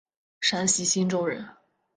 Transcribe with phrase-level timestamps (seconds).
[0.39, 1.45] 山西忻州人。